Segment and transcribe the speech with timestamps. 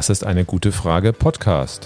[0.00, 1.84] Das ist eine gute Frage Podcast.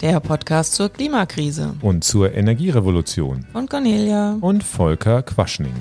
[0.00, 3.44] Der Podcast zur Klimakrise Und zur Energierevolution.
[3.50, 4.36] von Cornelia.
[4.40, 5.74] Und Volker Quaschning.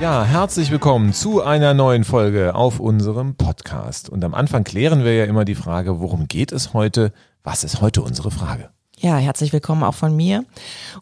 [0.00, 4.10] Ja, herzlich willkommen zu einer neuen Folge auf unserem Podcast.
[4.10, 7.12] Und am Anfang klären wir ja immer die Frage, worum geht es heute?
[7.44, 8.73] Was ist heute unsere Frage?
[9.00, 10.44] Ja, herzlich willkommen auch von mir.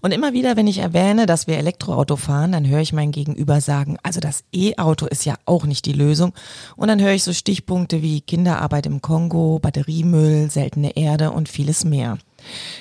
[0.00, 3.60] Und immer wieder, wenn ich erwähne, dass wir Elektroauto fahren, dann höre ich mein Gegenüber
[3.60, 6.32] sagen, also das E-Auto ist ja auch nicht die Lösung.
[6.74, 11.84] Und dann höre ich so Stichpunkte wie Kinderarbeit im Kongo, Batteriemüll, seltene Erde und vieles
[11.84, 12.18] mehr.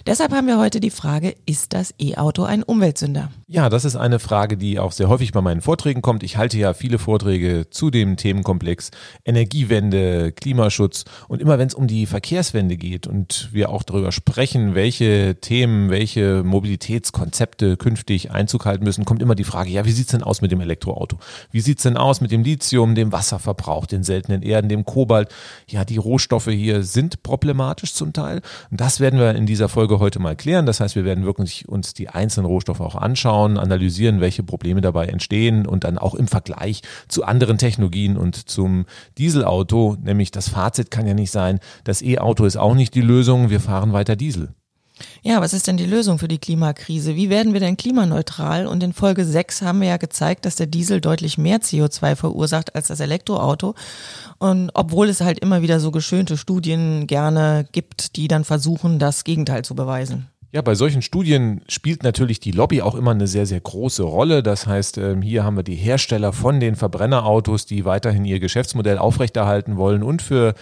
[0.05, 3.31] Deshalb haben wir heute die Frage, ist das E-Auto ein Umweltsünder?
[3.47, 6.23] Ja, das ist eine Frage, die auch sehr häufig bei meinen Vorträgen kommt.
[6.23, 8.91] Ich halte ja viele Vorträge zu dem Themenkomplex
[9.25, 14.75] Energiewende, Klimaschutz und immer wenn es um die Verkehrswende geht und wir auch darüber sprechen,
[14.75, 20.11] welche Themen, welche Mobilitätskonzepte künftig Einzug halten müssen, kommt immer die Frage, ja, wie sieht's
[20.11, 21.17] denn aus mit dem Elektroauto?
[21.51, 25.29] Wie sieht's denn aus mit dem Lithium, dem Wasserverbrauch, den seltenen Erden, dem Kobalt?
[25.67, 28.41] Ja, die Rohstoffe hier sind problematisch zum Teil.
[28.69, 30.65] Und das werden wir in dieser Folge heute mal klären.
[30.65, 35.07] Das heißt, wir werden wirklich uns die einzelnen Rohstoffe auch anschauen, analysieren, welche Probleme dabei
[35.07, 38.85] entstehen und dann auch im Vergleich zu anderen Technologien und zum
[39.17, 43.49] Dieselauto, nämlich das Fazit kann ja nicht sein, das E-Auto ist auch nicht die Lösung,
[43.49, 44.55] wir fahren weiter Diesel.
[45.23, 47.15] Ja, was ist denn die Lösung für die Klimakrise?
[47.15, 48.67] Wie werden wir denn klimaneutral?
[48.67, 52.75] Und in Folge 6 haben wir ja gezeigt, dass der Diesel deutlich mehr CO2 verursacht
[52.75, 53.75] als das Elektroauto.
[54.39, 59.23] Und obwohl es halt immer wieder so geschönte Studien gerne gibt, die dann versuchen, das
[59.23, 60.27] Gegenteil zu beweisen.
[60.53, 64.43] Ja, bei solchen Studien spielt natürlich die Lobby auch immer eine sehr, sehr große Rolle.
[64.43, 68.97] Das heißt, ähm, hier haben wir die Hersteller von den Verbrennerautos, die weiterhin ihr Geschäftsmodell
[68.97, 70.03] aufrechterhalten wollen.
[70.03, 70.53] Und für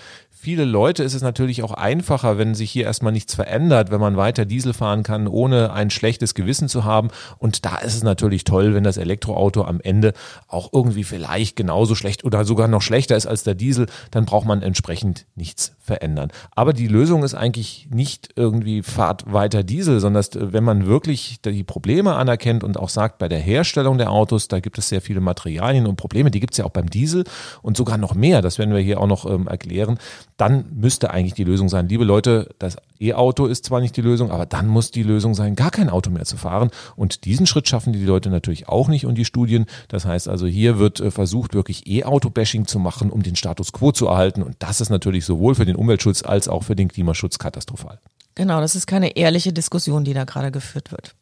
[0.41, 4.15] viele Leute ist es natürlich auch einfacher, wenn sich hier erstmal nichts verändert, wenn man
[4.15, 7.09] weiter Diesel fahren kann, ohne ein schlechtes Gewissen zu haben.
[7.39, 10.13] Und da ist es natürlich toll, wenn das Elektroauto am Ende
[10.47, 14.47] auch irgendwie vielleicht genauso schlecht oder sogar noch schlechter ist als der Diesel, dann braucht
[14.47, 16.31] man entsprechend nichts verändern.
[16.51, 21.63] Aber die Lösung ist eigentlich nicht irgendwie fahrt weiter Diesel, sondern wenn man wirklich die
[21.63, 25.19] Probleme anerkennt und auch sagt, bei der Herstellung der Autos, da gibt es sehr viele
[25.19, 27.25] Materialien und Probleme, die gibt es ja auch beim Diesel
[27.61, 29.99] und sogar noch mehr, das werden wir hier auch noch ähm, erklären,
[30.39, 34.31] dann müsste eigentlich die Lösung sein, liebe Leute, das E-Auto ist zwar nicht die Lösung,
[34.31, 36.69] aber dann muss die Lösung sein, gar kein Auto mehr zu fahren.
[36.95, 39.65] Und diesen Schritt schaffen die Leute natürlich auch nicht und die Studien.
[39.89, 43.91] Das heißt also, hier wird äh, versucht, wirklich E-Auto-Bashing zu machen, um den Status quo
[43.91, 44.41] zu erhalten.
[44.41, 47.99] Und das ist natürlich sowohl für den Umweltschutz als auch für den Klimaschutz katastrophal.
[48.35, 51.15] Genau, das ist keine ehrliche Diskussion, die da gerade geführt wird.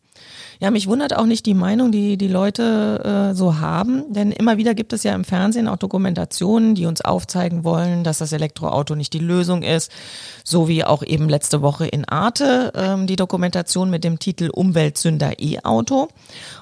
[0.60, 4.58] Ja, mich wundert auch nicht die Meinung, die die Leute äh, so haben, denn immer
[4.58, 8.96] wieder gibt es ja im Fernsehen auch Dokumentationen, die uns aufzeigen wollen, dass das Elektroauto
[8.96, 9.92] nicht die Lösung ist,
[10.44, 15.40] so wie auch eben letzte Woche in Arte ähm, die Dokumentation mit dem Titel Umweltsünder
[15.40, 16.08] E-Auto.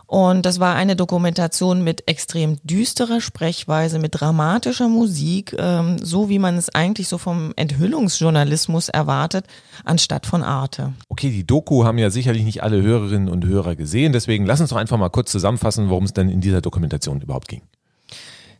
[0.08, 6.38] Und das war eine Dokumentation mit extrem düsterer Sprechweise, mit dramatischer Musik, ähm, so wie
[6.38, 9.46] man es eigentlich so vom Enthüllungsjournalismus erwartet,
[9.84, 10.94] anstatt von Arte.
[11.10, 14.70] Okay, die Doku haben ja sicherlich nicht alle Hörerinnen und Hörer gesehen, deswegen lass uns
[14.70, 17.62] doch einfach mal kurz zusammenfassen, worum es denn in dieser Dokumentation überhaupt ging.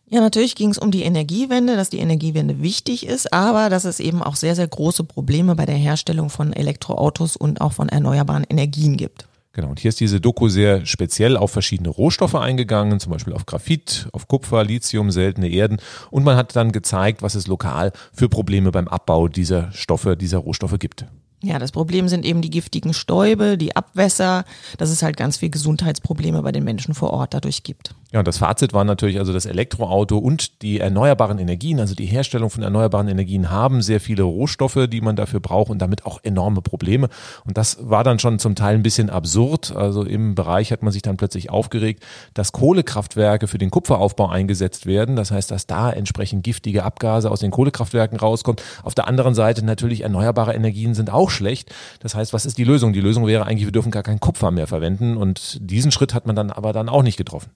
[0.08, 4.00] Ja, natürlich ging es um die Energiewende, dass die Energiewende wichtig ist, aber dass es
[4.00, 8.46] eben auch sehr, sehr große Probleme bei der Herstellung von Elektroautos und auch von erneuerbaren
[8.48, 9.28] Energien gibt.
[9.54, 13.46] Genau, und hier ist diese Doku sehr speziell auf verschiedene Rohstoffe eingegangen, zum Beispiel auf
[13.46, 15.78] Graphit, auf Kupfer, Lithium, seltene Erden.
[16.12, 20.40] Und man hat dann gezeigt, was es lokal für Probleme beim Abbau dieser Stoffe, dieser
[20.40, 21.06] Rohstoffe gibt.
[21.46, 24.46] Ja, das Problem sind eben die giftigen Stäube, die Abwässer,
[24.80, 27.94] dass es halt ganz viel Gesundheitsprobleme bei den Menschen vor Ort dadurch gibt.
[28.12, 32.06] Ja, und das Fazit war natürlich also das Elektroauto und die erneuerbaren Energien, also die
[32.06, 36.20] Herstellung von erneuerbaren Energien haben sehr viele Rohstoffe, die man dafür braucht und damit auch
[36.24, 37.10] enorme Probleme.
[37.46, 39.76] Und das war dann schon zum Teil ein bisschen absurd.
[39.76, 42.04] Also im Bereich hat man sich dann plötzlich aufgeregt,
[42.34, 45.16] dass Kohlekraftwerke für den Kupferaufbau eingesetzt werden.
[45.16, 48.64] Das heißt, dass da entsprechend giftige Abgase aus den Kohlekraftwerken rauskommt.
[48.84, 51.74] Auf der anderen Seite natürlich erneuerbare Energien sind auch schlecht.
[52.00, 52.94] Das heißt, was ist die Lösung?
[52.94, 55.18] Die Lösung wäre eigentlich, wir dürfen gar kein Kupfer mehr verwenden.
[55.18, 57.52] Und diesen Schritt hat man dann aber dann auch nicht getroffen.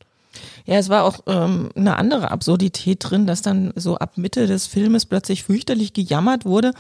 [0.66, 4.68] Ja, es war auch ähm, eine andere Absurdität drin, dass dann so ab Mitte des
[4.68, 6.74] Filmes plötzlich fürchterlich gejammert wurde,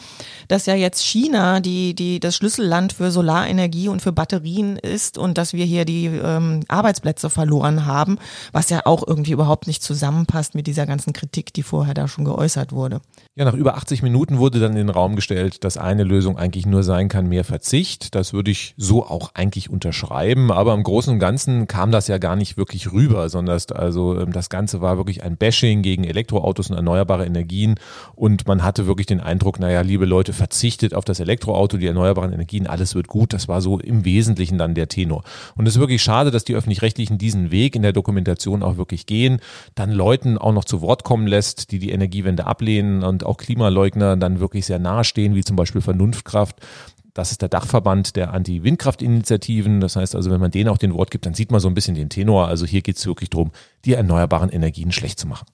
[0.47, 5.37] dass ja jetzt China die, die das Schlüsselland für Solarenergie und für Batterien ist und
[5.37, 8.19] dass wir hier die ähm, Arbeitsplätze verloren haben,
[8.51, 12.25] was ja auch irgendwie überhaupt nicht zusammenpasst mit dieser ganzen Kritik, die vorher da schon
[12.25, 13.01] geäußert wurde.
[13.35, 16.65] Ja, nach über 80 Minuten wurde dann in den Raum gestellt, dass eine Lösung eigentlich
[16.65, 18.13] nur sein kann, mehr Verzicht.
[18.13, 22.17] Das würde ich so auch eigentlich unterschreiben, aber im Großen und Ganzen kam das ja
[22.17, 23.71] gar nicht wirklich rüber, besonders.
[23.71, 27.75] Also ähm, das Ganze war wirklich ein Bashing gegen Elektroautos und erneuerbare Energien
[28.15, 32.33] und man hatte wirklich den Eindruck, naja, liebe Leute, verzichtet auf das Elektroauto, die erneuerbaren
[32.33, 33.33] Energien, alles wird gut.
[33.33, 35.23] Das war so im Wesentlichen dann der Tenor.
[35.55, 39.05] Und es ist wirklich schade, dass die Öffentlich-Rechtlichen diesen Weg in der Dokumentation auch wirklich
[39.05, 39.39] gehen,
[39.75, 44.17] dann Leuten auch noch zu Wort kommen lässt, die die Energiewende ablehnen und auch Klimaleugner
[44.17, 46.57] dann wirklich sehr nahestehen, wie zum Beispiel Vernunftkraft.
[47.19, 49.81] Das ist der Dachverband der Anti-Windkraftinitiativen.
[49.81, 51.73] Das heißt also, wenn man denen auch den Wort gibt, dann sieht man so ein
[51.73, 52.47] bisschen den Tenor.
[52.47, 53.51] Also hier geht es wirklich darum,
[53.83, 55.45] die erneuerbaren Energien schlecht zu machen.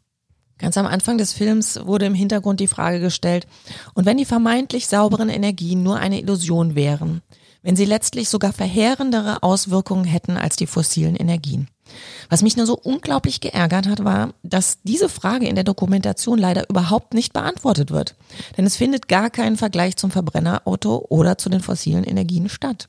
[0.59, 3.47] Ganz am Anfang des Films wurde im Hintergrund die Frage gestellt,
[3.95, 7.23] und wenn die vermeintlich sauberen Energien nur eine Illusion wären,
[7.63, 11.67] wenn sie letztlich sogar verheerendere Auswirkungen hätten als die fossilen Energien.
[12.29, 16.69] Was mich nur so unglaublich geärgert hat, war, dass diese Frage in der Dokumentation leider
[16.69, 18.15] überhaupt nicht beantwortet wird.
[18.57, 22.87] Denn es findet gar kein Vergleich zum Verbrennerauto oder zu den fossilen Energien statt.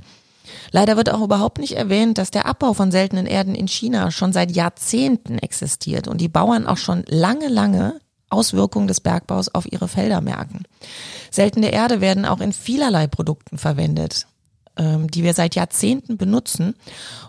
[0.71, 4.33] Leider wird auch überhaupt nicht erwähnt, dass der Abbau von seltenen Erden in China schon
[4.33, 9.89] seit Jahrzehnten existiert und die Bauern auch schon lange, lange Auswirkungen des Bergbaus auf ihre
[9.89, 10.65] Felder merken.
[11.31, 14.27] Seltene Erde werden auch in vielerlei Produkten verwendet
[14.77, 16.75] ähm, die wir seit Jahrzehnten benutzen.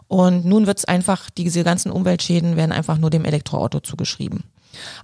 [0.07, 4.43] Und nun wird es einfach, diese ganzen Umweltschäden werden einfach nur dem Elektroauto zugeschrieben.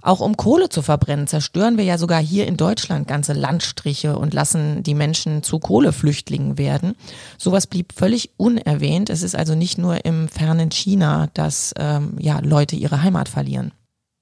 [0.02, 4.34] Auch um Kohle zu verbrennen, zerstören wir ja sogar hier in Deutschland ganze Landstriche und
[4.34, 6.94] lassen die Menschen zu Kohleflüchtlingen werden.
[7.38, 9.10] Sowas blieb völlig unerwähnt.
[9.10, 13.72] Es ist also nicht nur im fernen China, dass ähm, ja, Leute ihre Heimat verlieren.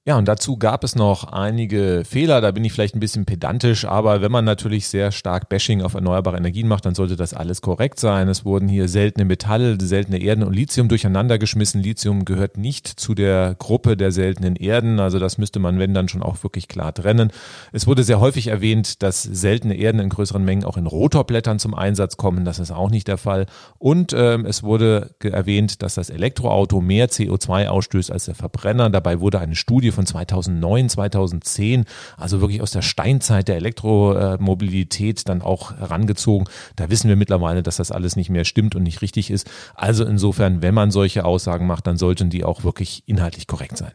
[0.05, 3.85] Ja, und dazu gab es noch einige Fehler, da bin ich vielleicht ein bisschen pedantisch,
[3.85, 7.61] aber wenn man natürlich sehr stark Bashing auf erneuerbare Energien macht, dann sollte das alles
[7.61, 8.27] korrekt sein.
[8.27, 11.81] Es wurden hier seltene Metalle, seltene Erden und Lithium durcheinander geschmissen.
[11.81, 16.09] Lithium gehört nicht zu der Gruppe der seltenen Erden, also das müsste man, wenn dann
[16.09, 17.31] schon auch wirklich klar trennen.
[17.71, 21.73] Es wurde sehr häufig erwähnt, dass seltene Erden in größeren Mengen auch in Rotorblättern zum
[21.73, 22.43] Einsatz kommen.
[22.43, 23.45] Das ist auch nicht der Fall.
[23.77, 28.89] Und ähm, es wurde erwähnt, dass das Elektroauto mehr CO2 ausstößt als der Verbrenner.
[28.89, 31.85] Dabei wurde eine Studie von 2009, 2010,
[32.17, 36.47] also wirklich aus der Steinzeit der Elektromobilität dann auch herangezogen.
[36.75, 39.49] Da wissen wir mittlerweile, dass das alles nicht mehr stimmt und nicht richtig ist.
[39.75, 43.93] Also insofern, wenn man solche Aussagen macht, dann sollten die auch wirklich inhaltlich korrekt sein.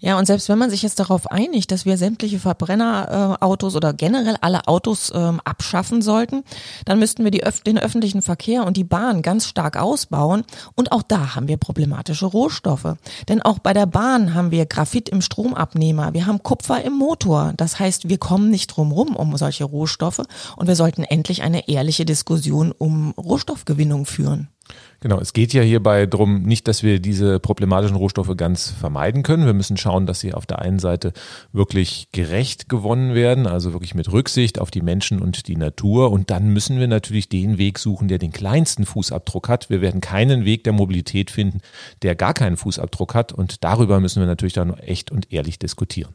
[0.00, 3.92] Ja, und selbst wenn man sich jetzt darauf einigt, dass wir sämtliche Verbrennerautos äh, oder
[3.92, 6.42] generell alle Autos ähm, abschaffen sollten,
[6.86, 10.44] dann müssten wir die, den öffentlichen Verkehr und die Bahn ganz stark ausbauen.
[10.74, 12.96] Und auch da haben wir problematische Rohstoffe.
[13.28, 17.52] Denn auch bei der Bahn haben wir Graphit im Stromabnehmer, wir haben Kupfer im Motor.
[17.58, 20.22] Das heißt, wir kommen nicht drum rum um solche Rohstoffe
[20.56, 24.48] und wir sollten endlich eine ehrliche Diskussion um Rohstoffgewinnung führen.
[25.00, 29.46] Genau, es geht ja hierbei darum, nicht, dass wir diese problematischen Rohstoffe ganz vermeiden können.
[29.46, 31.14] Wir müssen schauen, dass sie auf der einen Seite
[31.52, 36.12] wirklich gerecht gewonnen werden, also wirklich mit Rücksicht auf die Menschen und die Natur.
[36.12, 39.70] Und dann müssen wir natürlich den Weg suchen, der den kleinsten Fußabdruck hat.
[39.70, 41.60] Wir werden keinen Weg der Mobilität finden,
[42.02, 43.32] der gar keinen Fußabdruck hat.
[43.32, 46.14] Und darüber müssen wir natürlich dann echt und ehrlich diskutieren.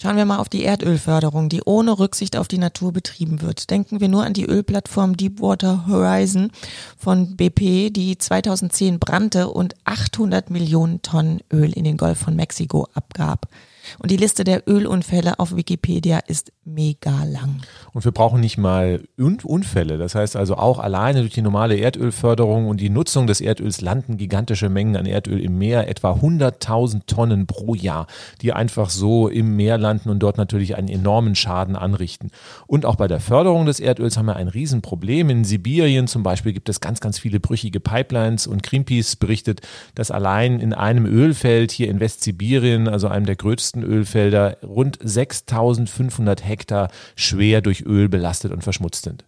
[0.00, 3.68] Schauen wir mal auf die Erdölförderung, die ohne Rücksicht auf die Natur betrieben wird.
[3.68, 6.52] Denken wir nur an die Ölplattform Deepwater Horizon
[6.96, 12.86] von BP, die 2010 brannte und 800 Millionen Tonnen Öl in den Golf von Mexiko
[12.94, 13.48] abgab.
[13.98, 17.62] Und die Liste der Ölunfälle auf Wikipedia ist mega lang.
[17.92, 19.98] Und wir brauchen nicht mal Unfälle.
[19.98, 24.16] Das heißt also auch alleine durch die normale Erdölförderung und die Nutzung des Erdöls landen
[24.16, 28.06] gigantische Mengen an Erdöl im Meer, etwa 100.000 Tonnen pro Jahr,
[28.42, 32.30] die einfach so im Meer landen und dort natürlich einen enormen Schaden anrichten.
[32.66, 35.30] Und auch bei der Förderung des Erdöls haben wir ein Riesenproblem.
[35.30, 39.60] In Sibirien zum Beispiel gibt es ganz, ganz viele brüchige Pipelines und Greenpeace berichtet,
[39.94, 46.42] dass allein in einem Ölfeld hier in Westsibirien, also einem der größten Ölfelder, rund 6.500
[46.42, 49.24] Hektar Hektar schwer durch Öl belastet und verschmutzt sind.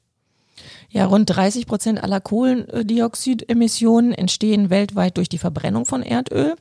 [0.93, 6.57] Ja, rund 30 Prozent aller Kohlendioxidemissionen entstehen weltweit durch die Verbrennung von Erdöl.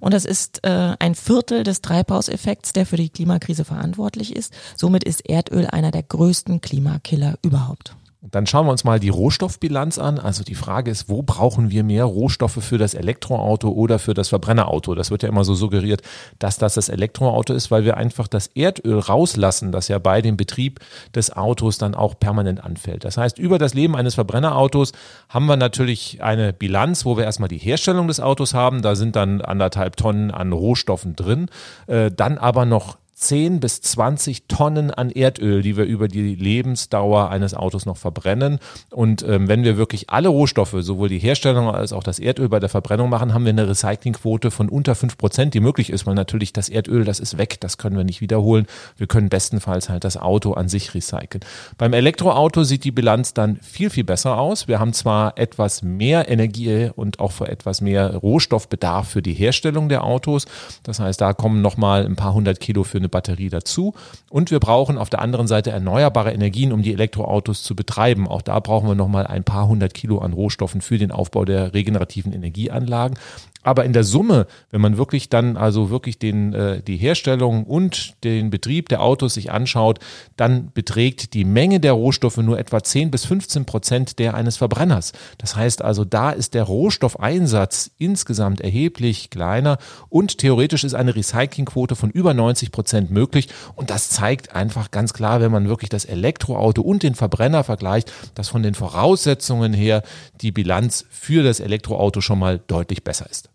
[0.00, 4.54] Und das ist äh, ein Viertel des Treibhauseffekts, der für die Klimakrise verantwortlich ist.
[4.74, 7.94] Somit ist Erdöl einer der größten Klimakiller überhaupt.
[8.30, 10.18] Dann schauen wir uns mal die Rohstoffbilanz an.
[10.18, 14.30] Also die Frage ist, wo brauchen wir mehr Rohstoffe für das Elektroauto oder für das
[14.30, 14.94] Verbrennerauto?
[14.94, 16.00] Das wird ja immer so suggeriert,
[16.38, 20.38] dass das das Elektroauto ist, weil wir einfach das Erdöl rauslassen, das ja bei dem
[20.38, 20.80] Betrieb
[21.14, 23.04] des Autos dann auch permanent anfällt.
[23.04, 24.92] Das heißt, über das Leben eines Verbrennerautos
[25.28, 28.80] haben wir natürlich eine Bilanz, wo wir erstmal die Herstellung des Autos haben.
[28.80, 31.50] Da sind dann anderthalb Tonnen an Rohstoffen drin.
[31.86, 37.30] Äh, dann aber noch 10 bis 20 Tonnen an Erdöl, die wir über die Lebensdauer
[37.30, 38.58] eines Autos noch verbrennen.
[38.90, 42.60] Und ähm, wenn wir wirklich alle Rohstoffe, sowohl die Herstellung als auch das Erdöl bei
[42.60, 46.14] der Verbrennung machen, haben wir eine Recyclingquote von unter 5 Prozent, die möglich ist, weil
[46.14, 48.66] natürlich das Erdöl, das ist weg, das können wir nicht wiederholen.
[48.96, 51.40] Wir können bestenfalls halt das Auto an sich recyceln.
[51.78, 54.68] Beim Elektroauto sieht die Bilanz dann viel, viel besser aus.
[54.68, 59.88] Wir haben zwar etwas mehr Energie und auch für etwas mehr Rohstoffbedarf für die Herstellung
[59.88, 60.44] der Autos.
[60.82, 63.94] Das heißt, da kommen nochmal ein paar hundert Kilo für eine Batterie dazu.
[64.28, 68.26] Und wir brauchen auf der anderen Seite erneuerbare Energien, um die Elektroautos zu betreiben.
[68.26, 71.72] Auch da brauchen wir nochmal ein paar hundert Kilo an Rohstoffen für den Aufbau der
[71.74, 73.16] regenerativen Energieanlagen.
[73.64, 78.22] Aber in der Summe, wenn man wirklich dann also wirklich den, äh, die Herstellung und
[78.22, 79.98] den Betrieb der Autos sich anschaut,
[80.36, 85.12] dann beträgt die Menge der Rohstoffe nur etwa 10 bis 15 Prozent der eines Verbrenners.
[85.38, 89.78] Das heißt also, da ist der Rohstoffeinsatz insgesamt erheblich kleiner
[90.10, 93.48] und theoretisch ist eine Recyclingquote von über 90 Prozent möglich.
[93.76, 98.12] Und das zeigt einfach ganz klar, wenn man wirklich das Elektroauto und den Verbrenner vergleicht,
[98.34, 100.02] dass von den Voraussetzungen her
[100.40, 103.50] die Bilanz für das Elektroauto schon mal deutlich besser ist.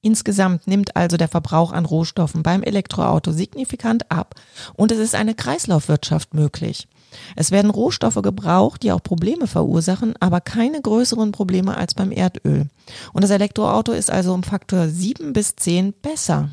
[0.00, 4.36] Insgesamt nimmt also der Verbrauch an Rohstoffen beim Elektroauto signifikant ab
[4.74, 6.86] und es ist eine Kreislaufwirtschaft möglich.
[7.34, 12.68] Es werden Rohstoffe gebraucht, die auch Probleme verursachen, aber keine größeren Probleme als beim Erdöl.
[13.12, 16.50] Und das Elektroauto ist also um Faktor 7 bis 10 besser.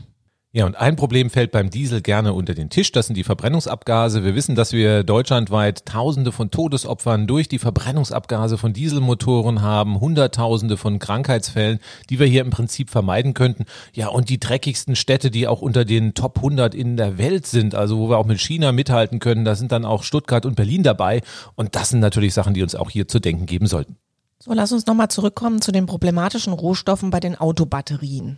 [0.56, 2.94] Ja, und ein Problem fällt beim Diesel gerne unter den Tisch.
[2.94, 4.24] Das sind die Verbrennungsabgase.
[4.24, 10.78] Wir wissen, dass wir deutschlandweit Tausende von Todesopfern durch die Verbrennungsabgase von Dieselmotoren haben, Hunderttausende
[10.78, 13.66] von Krankheitsfällen, die wir hier im Prinzip vermeiden könnten.
[13.92, 17.76] Ja, und die dreckigsten Städte, die auch unter den Top 100 in der Welt sind,
[17.76, 20.84] also wo wir auch mit China mithalten können, da sind dann auch Stuttgart und Berlin
[20.84, 21.22] dabei.
[21.56, 23.98] Und das sind natürlich Sachen, die uns auch hier zu denken geben sollten.
[24.40, 28.38] So, lass uns nochmal zurückkommen zu den problematischen Rohstoffen bei den Autobatterien.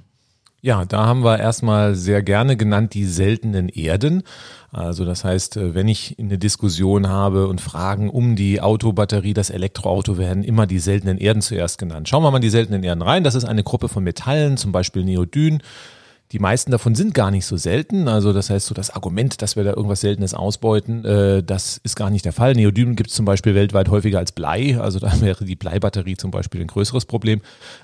[0.61, 4.23] Ja, da haben wir erstmal sehr gerne genannt die seltenen Erden.
[4.71, 9.51] Also das heißt, äh, wenn ich eine Diskussion habe und Fragen um die Autobatterie, das
[9.51, 12.09] Elektroauto, werden immer die seltenen Erden zuerst genannt.
[12.09, 13.23] Schauen wir mal die seltenen Erden rein.
[13.23, 15.61] Das ist eine Gruppe von Metallen, zum Beispiel Neodyn.
[16.33, 18.09] Die meisten davon sind gar nicht so selten.
[18.09, 21.95] Also das heißt, so das Argument, dass wir da irgendwas Seltenes ausbeuten, äh, das ist
[21.95, 22.53] gar nicht der Fall.
[22.53, 24.77] Neodym gibt es zum Beispiel weltweit häufiger als Blei.
[24.77, 27.41] Also da wäre die Bleibatterie zum Beispiel ein größeres Problem.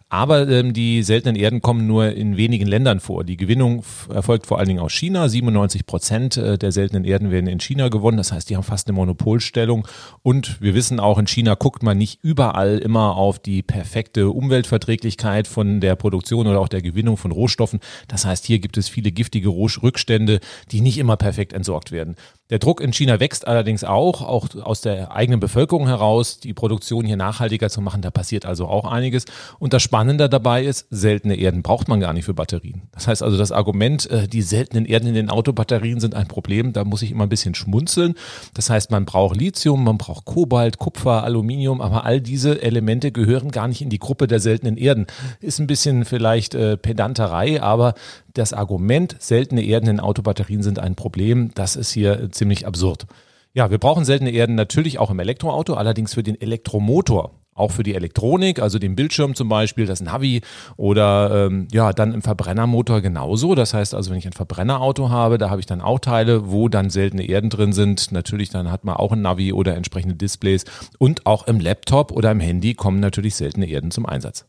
[0.10, 3.24] Aber ähm, die seltenen Erden kommen nur in wenigen Ländern vor.
[3.24, 3.84] Die Gewinnung
[4.14, 5.30] erfolgt vor allen Dingen aus China.
[5.30, 8.18] 97 Prozent äh, der seltenen Erden werden in China gewonnen.
[8.18, 9.88] Das heißt, die haben fast eine Monopolstellung.
[10.22, 15.48] Und wir wissen auch, in China guckt man nicht überall immer auf die perfekte Umweltverträglichkeit
[15.48, 17.80] von der Produktion oder auch der Gewinnung von Rohstoffen.
[18.10, 19.50] Das heißt, heißt, hier gibt es viele giftige
[19.84, 20.40] Rückstände,
[20.72, 22.16] die nicht immer perfekt entsorgt werden.
[22.54, 27.04] Der Druck in China wächst allerdings auch, auch aus der eigenen Bevölkerung heraus, die Produktion
[27.04, 28.04] hier nachhaltiger zu machen.
[28.04, 29.26] Da passiert also auch einiges.
[29.58, 32.84] Und das Spannende dabei ist, seltene Erden braucht man gar nicht für Batterien.
[32.92, 36.74] Das heißt also, das Argument, äh, die seltenen Erden in den Autobatterien sind ein Problem,
[36.74, 38.14] da muss ich immer ein bisschen schmunzeln.
[38.54, 43.50] Das heißt, man braucht Lithium, man braucht Kobalt, Kupfer, Aluminium, aber all diese Elemente gehören
[43.50, 45.08] gar nicht in die Gruppe der seltenen Erden.
[45.40, 47.96] Ist ein bisschen vielleicht äh, Pedanterei, aber
[48.34, 53.06] das Argument, seltene Erden in Autobatterien sind ein Problem, das ist hier ziemlich ziemlich absurd.
[53.54, 57.40] Ja, wir brauchen seltene Erden natürlich auch im Elektroauto, allerdings für den Elektromotor.
[57.56, 60.42] Auch für die Elektronik, also den Bildschirm zum Beispiel, das Navi
[60.76, 63.54] oder ähm, ja, dann im Verbrennermotor genauso.
[63.54, 66.68] Das heißt also, wenn ich ein Verbrennerauto habe, da habe ich dann auch Teile, wo
[66.68, 68.12] dann seltene Erden drin sind.
[68.12, 70.66] Natürlich, dann hat man auch ein Navi oder entsprechende Displays.
[70.98, 74.48] Und auch im Laptop oder im Handy kommen natürlich seltene Erden zum Einsatz.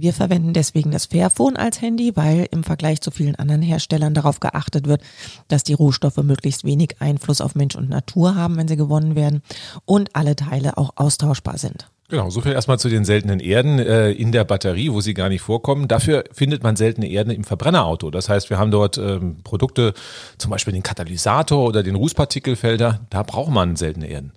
[0.00, 4.40] Wir verwenden deswegen das Fairphone als Handy, weil im Vergleich zu vielen anderen Herstellern darauf
[4.40, 5.02] geachtet wird,
[5.48, 9.42] dass die Rohstoffe möglichst wenig Einfluss auf Mensch und Natur haben, wenn sie gewonnen werden
[9.84, 11.90] und alle Teile auch austauschbar sind.
[12.08, 15.28] Genau, so viel erstmal zu den seltenen Erden äh, in der Batterie, wo sie gar
[15.28, 15.86] nicht vorkommen.
[15.86, 18.10] Dafür findet man seltene Erden im Verbrennerauto.
[18.10, 19.92] Das heißt, wir haben dort ähm, Produkte,
[20.38, 24.32] zum Beispiel den Katalysator oder den Rußpartikelfelder, da braucht man seltene Erden.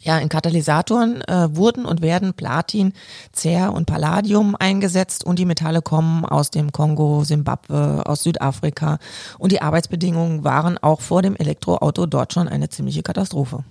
[0.00, 2.92] Ja, in Katalysatoren äh, wurden und werden Platin,
[3.34, 8.98] Cer und Palladium eingesetzt und die Metalle kommen aus dem Kongo, Simbabwe, aus Südafrika
[9.38, 13.64] und die Arbeitsbedingungen waren auch vor dem Elektroauto dort schon eine ziemliche Katastrophe.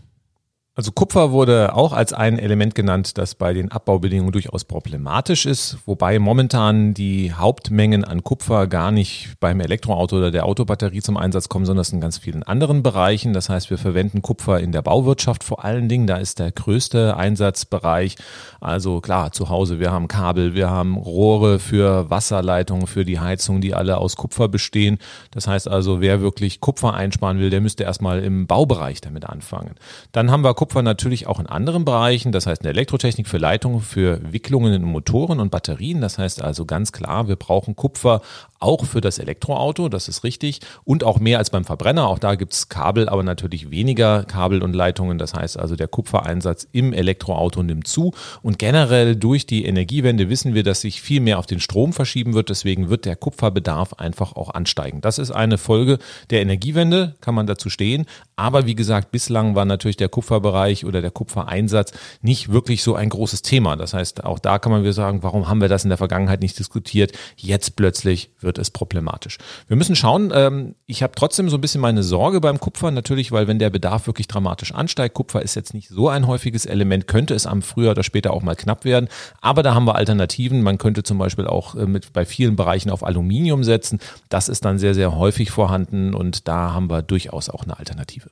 [0.77, 5.79] Also Kupfer wurde auch als ein Element genannt, das bei den Abbaubedingungen durchaus problematisch ist,
[5.88, 11.50] wobei momentan die Hauptmengen an Kupfer gar nicht beim Elektroauto oder der Autobatterie zum Einsatz
[11.50, 13.34] kommen, sondern in ganz vielen anderen Bereichen.
[13.34, 16.05] Das heißt, wir verwenden Kupfer in der Bauwirtschaft vor allen Dingen.
[16.05, 18.15] Da ist der größte Einsatzbereich.
[18.62, 23.62] Also klar, zu Hause, wir haben Kabel, wir haben Rohre für Wasserleitungen, für die Heizung,
[23.62, 25.00] die alle aus Kupfer bestehen.
[25.31, 29.74] Das heißt also, wer wirklich Kupfer einsparen will, der müsste erstmal im Baubereich damit anfangen.
[30.12, 33.25] Dann haben wir Kupfer Kupfer natürlich auch in anderen Bereichen, das heißt in der Elektrotechnik
[33.29, 36.01] für Leitungen, für Wicklungen in Motoren und Batterien.
[36.01, 38.19] Das heißt also ganz klar, wir brauchen Kupfer
[38.59, 40.59] auch für das Elektroauto, das ist richtig.
[40.83, 42.07] Und auch mehr als beim Verbrenner.
[42.07, 45.17] Auch da gibt's Kabel, aber natürlich weniger Kabel und Leitungen.
[45.17, 48.13] Das heißt also, der Kupfereinsatz im Elektroauto nimmt zu.
[48.41, 52.33] Und generell durch die Energiewende wissen wir, dass sich viel mehr auf den Strom verschieben
[52.33, 52.50] wird.
[52.50, 55.01] Deswegen wird der Kupferbedarf einfach auch ansteigen.
[55.01, 58.05] Das ist eine Folge der Energiewende, kann man dazu stehen.
[58.36, 63.10] Aber wie gesagt, bislang war natürlich der Kupferbereich oder der Kupfereinsatz nicht wirklich so ein
[63.10, 63.76] großes Thema.
[63.76, 66.42] Das heißt, auch da kann man wieder sagen, warum haben wir das in der Vergangenheit
[66.42, 67.12] nicht diskutiert?
[67.36, 69.38] Jetzt plötzlich wird es problematisch.
[69.68, 73.32] Wir müssen schauen, ähm, ich habe trotzdem so ein bisschen meine Sorge beim Kupfer, natürlich,
[73.32, 77.08] weil wenn der Bedarf wirklich dramatisch ansteigt, Kupfer ist jetzt nicht so ein häufiges Element,
[77.08, 79.10] könnte es am früher oder später auch mal knapp werden.
[79.42, 80.62] Aber da haben wir Alternativen.
[80.62, 84.00] Man könnte zum Beispiel auch äh, mit bei vielen Bereichen auf Aluminium setzen.
[84.30, 88.30] Das ist dann sehr, sehr häufig vorhanden und da haben wir durchaus auch eine Alternative.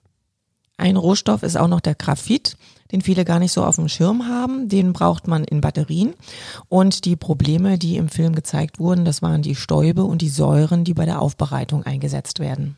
[0.77, 2.57] Ein Rohstoff ist auch noch der Graphit
[2.91, 4.69] den viele gar nicht so auf dem Schirm haben.
[4.69, 6.13] Den braucht man in Batterien.
[6.69, 10.83] Und die Probleme, die im Film gezeigt wurden, das waren die Stäube und die Säuren,
[10.83, 12.77] die bei der Aufbereitung eingesetzt werden.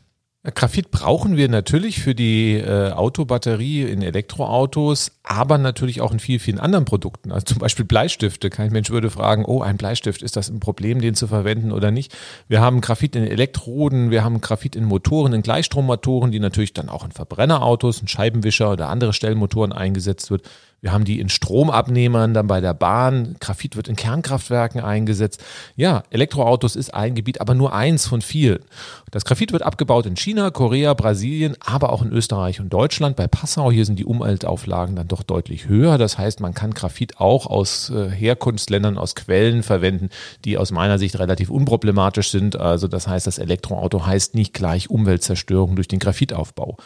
[0.54, 6.40] Graphit brauchen wir natürlich für die äh, Autobatterie in Elektroautos, aber natürlich auch in vielen,
[6.40, 7.32] vielen anderen Produkten.
[7.32, 8.50] Also zum Beispiel Bleistifte.
[8.50, 11.90] Kein Mensch würde fragen, oh, ein Bleistift, ist das ein Problem, den zu verwenden oder
[11.90, 12.16] nicht?
[12.48, 16.88] Wir haben Graphit in Elektroden, wir haben Graphit in Motoren, in Gleichstrommotoren, die natürlich dann
[16.88, 20.42] auch in Verbrennerautos, in Scheibenwischer oder andere Stellmotoren eingesetzt wird.
[20.80, 23.34] Wir haben die in Stromabnehmern, dann bei der Bahn.
[23.40, 25.42] Graphit wird in Kernkraftwerken eingesetzt.
[25.74, 28.60] Ja, Elektroautos ist ein Gebiet, aber nur eins von vielen.
[29.10, 33.16] Das Graphit wird abgebaut in China, Korea, Brasilien, aber auch in Österreich und Deutschland.
[33.16, 35.98] Bei Passau hier sind die Umweltauflagen dann doch deutlich höher.
[35.98, 40.10] Das heißt, man kann Graphit auch aus äh, Herkunftsländern, aus Quellen verwenden,
[40.44, 42.54] die aus meiner Sicht relativ unproblematisch sind.
[42.54, 46.76] Also das heißt, das Elektroauto heißt nicht gleich Umweltzerstörung durch den Graphitaufbau.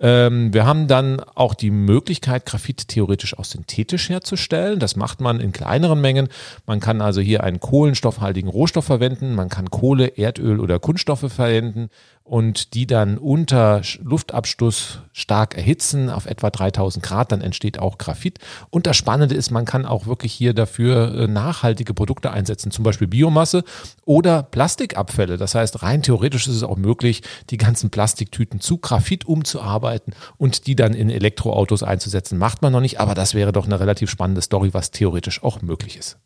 [0.00, 4.78] Ähm, wir haben dann auch die Möglichkeit, Graphit theoretisch auch synthetisch herzustellen.
[4.78, 6.28] Das macht man in kleineren Mengen.
[6.66, 9.34] Man kann also hier einen kohlenstoffhaltigen Rohstoff verwenden.
[9.34, 11.90] Man kann Kohle, Erdöl oder Kunststoffe verwenden
[12.26, 18.40] und die dann unter Luftabstoß stark erhitzen auf etwa 3000 Grad, dann entsteht auch Graphit.
[18.70, 22.82] Und das Spannende ist, man kann auch wirklich hier dafür äh, nachhaltige Produkte einsetzen, zum
[22.82, 23.62] Beispiel Biomasse
[24.04, 25.36] oder Plastikabfälle.
[25.36, 30.66] Das heißt, rein theoretisch ist es auch möglich, die ganzen Plastiktüten zu Graphit umzuarbeiten und
[30.66, 32.38] die dann in Elektroautos einzusetzen.
[32.38, 35.62] Macht man noch nicht, aber das wäre doch eine relativ spannende Story, was theoretisch auch
[35.62, 36.18] möglich ist.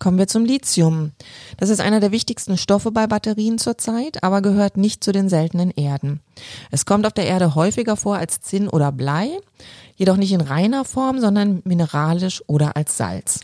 [0.00, 1.12] Kommen wir zum Lithium.
[1.58, 5.70] Das ist einer der wichtigsten Stoffe bei Batterien zurzeit, aber gehört nicht zu den seltenen
[5.70, 6.20] Erden.
[6.70, 9.28] Es kommt auf der Erde häufiger vor als Zinn oder Blei,
[9.96, 13.40] jedoch nicht in reiner Form, sondern mineralisch oder als Salz.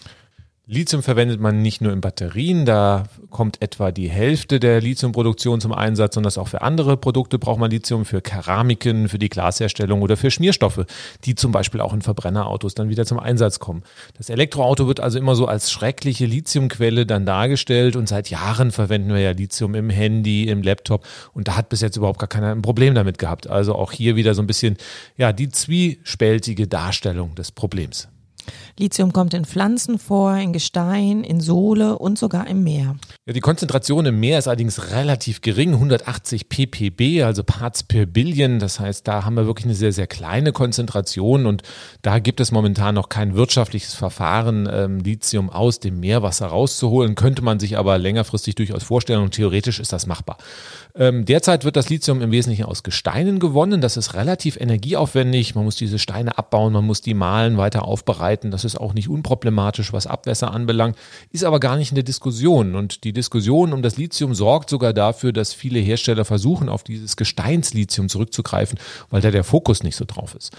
[0.68, 5.72] Lithium verwendet man nicht nur in Batterien, da kommt etwa die Hälfte der Lithiumproduktion zum
[5.72, 10.16] Einsatz, sondern auch für andere Produkte braucht man Lithium, für Keramiken, für die Glasherstellung oder
[10.16, 10.85] für Schmierstoffe,
[11.22, 13.85] die zum Beispiel auch in Verbrennerautos dann wieder zum Einsatz kommen.
[14.18, 19.11] Das Elektroauto wird also immer so als schreckliche Lithiumquelle dann dargestellt und seit Jahren verwenden
[19.11, 22.50] wir ja Lithium im Handy, im Laptop und da hat bis jetzt überhaupt gar keiner
[22.50, 23.48] ein Problem damit gehabt.
[23.48, 24.79] Also auch hier wieder so ein bisschen,
[25.16, 28.09] ja, die zwiespältige Darstellung des Problems.
[28.78, 32.96] Lithium kommt in Pflanzen vor, in Gestein, in Sohle und sogar im Meer.
[33.26, 38.59] Ja, die Konzentration im Meer ist allerdings relativ gering, 180 ppb, also Parts per Billion.
[38.59, 41.62] Das heißt, da haben wir wirklich eine sehr, sehr kleine Konzentration und
[42.02, 47.14] da gibt es momentan noch kein wirtschaftliches Verfahren, ähm, Lithium aus dem Meerwasser rauszuholen.
[47.14, 50.38] Könnte man sich aber längerfristig durchaus vorstellen und theoretisch ist das machbar.
[50.98, 53.82] Ähm, derzeit wird das Lithium im Wesentlichen aus Gesteinen gewonnen.
[53.82, 55.54] Das ist relativ energieaufwendig.
[55.54, 58.50] Man muss diese Steine abbauen, man muss die mahlen, weiter aufbereiten.
[58.50, 60.96] Das ist auch nicht unproblematisch, was Abwässer anbelangt,
[61.32, 62.74] ist aber gar nicht in der Diskussion.
[62.74, 67.16] Und die Diskussion um das Lithium sorgt sogar dafür, dass viele Hersteller versuchen, auf dieses
[67.16, 68.78] Gesteinslithium zurückzugreifen,
[69.11, 70.52] weil da der Fokus nicht so drauf ist.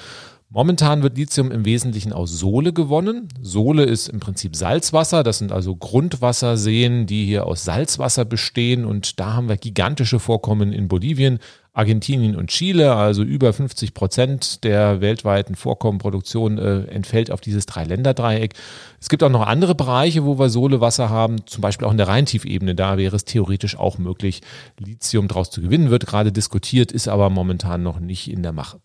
[0.50, 3.28] Momentan wird Lithium im Wesentlichen aus Sohle gewonnen.
[3.42, 5.22] Sohle ist im Prinzip Salzwasser.
[5.24, 8.86] Das sind also Grundwasserseen, die hier aus Salzwasser bestehen.
[8.86, 11.40] Und da haben wir gigantische Vorkommen in Bolivien,
[11.74, 12.96] Argentinien und Chile.
[12.96, 18.54] Also über 50 Prozent der weltweiten Vorkommenproduktion äh, entfällt auf dieses Dreiländerdreieck.
[19.02, 22.08] Es gibt auch noch andere Bereiche, wo wir Sohlewasser haben, zum Beispiel auch in der
[22.08, 22.74] Rheintiefebene.
[22.74, 24.42] Da wäre es theoretisch auch möglich,
[24.80, 25.90] Lithium daraus zu gewinnen.
[25.90, 28.80] Wird gerade diskutiert, ist aber momentan noch nicht in der Mache.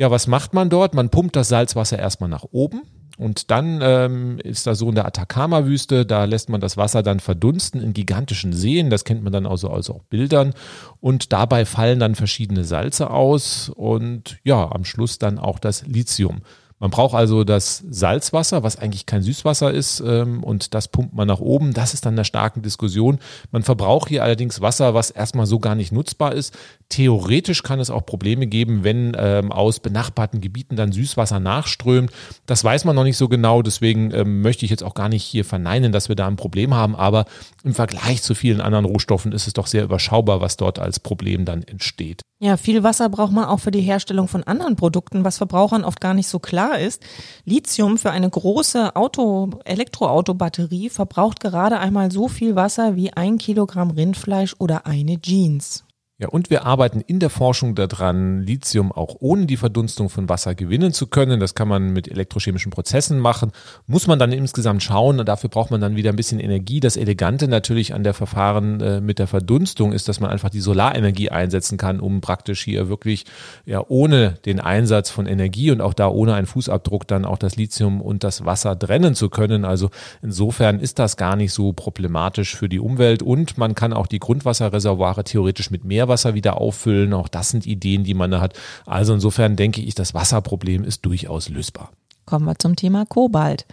[0.00, 0.94] Ja, was macht man dort?
[0.94, 2.84] Man pumpt das Salzwasser erstmal nach oben.
[3.18, 7.20] Und dann ähm, ist da so in der Atacama-Wüste, da lässt man das Wasser dann
[7.20, 8.88] verdunsten in gigantischen Seen.
[8.88, 10.54] Das kennt man dann also aus auch Bildern.
[11.00, 16.40] Und dabei fallen dann verschiedene Salze aus und ja, am Schluss dann auch das Lithium.
[16.80, 21.28] Man braucht also das Salzwasser, was eigentlich kein Süßwasser ist, ähm, und das pumpt man
[21.28, 21.74] nach oben.
[21.74, 23.18] Das ist dann eine starke Diskussion.
[23.52, 26.56] Man verbraucht hier allerdings Wasser, was erstmal so gar nicht nutzbar ist.
[26.88, 32.10] Theoretisch kann es auch Probleme geben, wenn ähm, aus benachbarten Gebieten dann Süßwasser nachströmt.
[32.46, 35.22] Das weiß man noch nicht so genau, deswegen ähm, möchte ich jetzt auch gar nicht
[35.22, 37.26] hier verneinen, dass wir da ein Problem haben, aber
[37.62, 41.44] im Vergleich zu vielen anderen Rohstoffen ist es doch sehr überschaubar, was dort als Problem
[41.44, 42.22] dann entsteht.
[42.42, 46.00] Ja, viel Wasser braucht man auch für die Herstellung von anderen Produkten, was Verbrauchern oft
[46.00, 47.02] gar nicht so klar ist.
[47.44, 53.90] Lithium für eine große Auto, Elektroautobatterie verbraucht gerade einmal so viel Wasser wie ein Kilogramm
[53.90, 55.84] Rindfleisch oder eine Jeans.
[56.20, 60.54] Ja, und wir arbeiten in der Forschung daran, Lithium auch ohne die Verdunstung von Wasser
[60.54, 61.40] gewinnen zu können.
[61.40, 63.52] Das kann man mit elektrochemischen Prozessen machen.
[63.86, 65.24] Muss man dann insgesamt schauen.
[65.24, 66.78] Dafür braucht man dann wieder ein bisschen Energie.
[66.78, 70.60] Das Elegante natürlich an der Verfahren äh, mit der Verdunstung ist, dass man einfach die
[70.60, 73.24] Solarenergie einsetzen kann, um praktisch hier wirklich
[73.64, 77.56] ja ohne den Einsatz von Energie und auch da ohne einen Fußabdruck dann auch das
[77.56, 79.64] Lithium und das Wasser trennen zu können.
[79.64, 79.88] Also
[80.20, 84.18] insofern ist das gar nicht so problematisch für die Umwelt und man kann auch die
[84.18, 87.14] Grundwasserreservoire theoretisch mit mehr Meerwasser wieder auffüllen.
[87.14, 88.54] Auch das sind Ideen, die man da hat.
[88.84, 91.90] Also insofern denke ich, das Wasserproblem ist durchaus lösbar.
[92.26, 93.64] Kommen wir zum Thema Kobalt.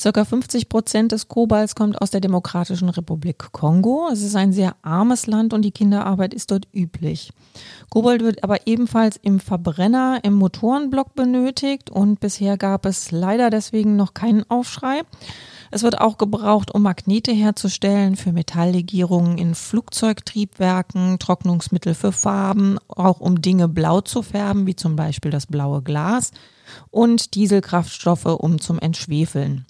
[0.00, 4.08] Circa 50 Prozent des Kobalts kommt aus der Demokratischen Republik Kongo.
[4.12, 7.32] Es ist ein sehr armes Land und die Kinderarbeit ist dort üblich.
[7.90, 13.96] Kobalt wird aber ebenfalls im Verbrenner, im Motorenblock benötigt und bisher gab es leider deswegen
[13.96, 15.02] noch keinen Aufschrei.
[15.70, 23.20] Es wird auch gebraucht, um Magnete herzustellen für Metalllegierungen in Flugzeugtriebwerken, Trocknungsmittel für Farben, auch
[23.20, 26.30] um Dinge blau zu färben, wie zum Beispiel das blaue Glas
[26.90, 29.66] und Dieselkraftstoffe, um zum Entschwefeln.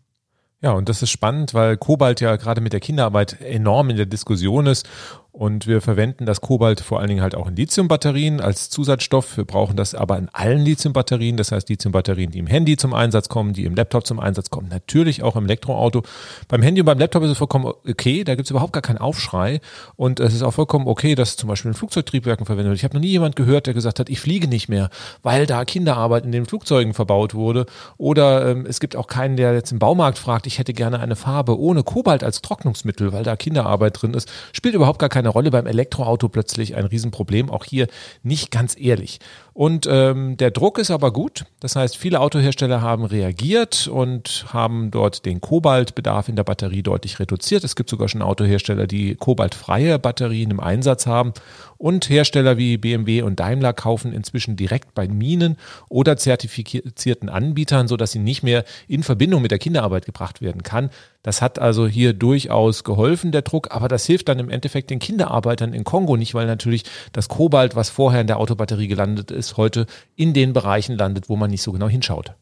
[0.62, 4.06] Ja, und das ist spannend, weil Kobalt ja gerade mit der Kinderarbeit enorm in der
[4.06, 4.88] Diskussion ist
[5.36, 9.36] und wir verwenden das Kobalt vor allen Dingen halt auch in Lithiumbatterien als Zusatzstoff.
[9.36, 11.36] Wir brauchen das aber in allen Lithiumbatterien.
[11.36, 14.68] Das heißt Lithiumbatterien, die im Handy zum Einsatz kommen, die im Laptop zum Einsatz kommen.
[14.68, 16.04] Natürlich auch im Elektroauto.
[16.48, 18.24] Beim Handy und beim Laptop ist es vollkommen okay.
[18.24, 19.60] Da gibt es überhaupt gar keinen Aufschrei.
[19.96, 22.78] Und es ist auch vollkommen okay, dass zum Beispiel in Flugzeugtriebwerken verwendet wird.
[22.78, 24.88] Ich habe noch nie jemand gehört, der gesagt hat, ich fliege nicht mehr,
[25.22, 27.66] weil da Kinderarbeit in den Flugzeugen verbaut wurde.
[27.98, 31.14] Oder ähm, es gibt auch keinen, der jetzt im Baumarkt fragt, ich hätte gerne eine
[31.14, 34.32] Farbe ohne Kobalt als Trocknungsmittel, weil da Kinderarbeit drin ist.
[34.54, 35.50] Spielt überhaupt gar keine keine Rolle.
[35.50, 37.50] Beim Elektroauto plötzlich ein Riesenproblem.
[37.50, 37.88] Auch hier
[38.22, 39.18] nicht ganz ehrlich.
[39.52, 41.46] Und ähm, der Druck ist aber gut.
[41.60, 47.18] Das heißt, viele Autohersteller haben reagiert und haben dort den Kobaltbedarf in der Batterie deutlich
[47.18, 47.64] reduziert.
[47.64, 51.32] Es gibt sogar schon Autohersteller, die kobaltfreie Batterien im Einsatz haben.
[51.78, 55.56] Und Hersteller wie BMW und Daimler kaufen inzwischen direkt bei Minen
[55.88, 60.90] oder zertifizierten Anbietern, sodass sie nicht mehr in Verbindung mit der Kinderarbeit gebracht werden kann.
[61.26, 65.00] Das hat also hier durchaus geholfen, der Druck, aber das hilft dann im Endeffekt den
[65.00, 69.56] Kinderarbeitern in Kongo nicht, weil natürlich das Kobalt, was vorher in der Autobatterie gelandet ist,
[69.56, 72.34] heute in den Bereichen landet, wo man nicht so genau hinschaut.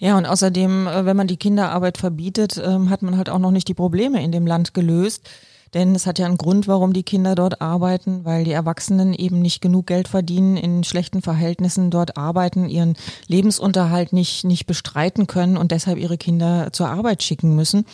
[0.00, 3.52] Ja, und außerdem, äh, wenn man die Kinderarbeit verbietet, ähm, hat man halt auch noch
[3.52, 5.30] nicht die Probleme in dem Land gelöst.
[5.74, 9.40] Denn es hat ja einen Grund, warum die Kinder dort arbeiten, weil die Erwachsenen eben
[9.40, 12.96] nicht genug Geld verdienen, in schlechten Verhältnissen dort arbeiten, ihren
[13.28, 17.84] Lebensunterhalt nicht, nicht bestreiten können und deshalb ihre Kinder zur Arbeit schicken müssen.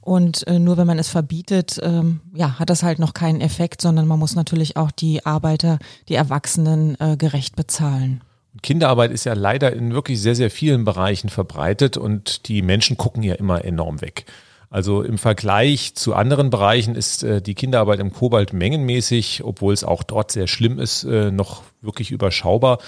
[0.00, 3.80] Und äh, nur wenn man es verbietet, ähm, ja, hat das halt noch keinen Effekt,
[3.80, 8.22] sondern man muss natürlich auch die Arbeiter, die Erwachsenen äh, gerecht bezahlen.
[8.62, 13.22] Kinderarbeit ist ja leider in wirklich sehr, sehr vielen Bereichen verbreitet und die Menschen gucken
[13.22, 14.26] ja immer enorm weg.
[14.72, 19.82] Also im Vergleich zu anderen Bereichen ist äh, die Kinderarbeit im Kobalt mengenmäßig, obwohl es
[19.82, 22.78] auch dort sehr schlimm ist, äh, noch wirklich überschaubar.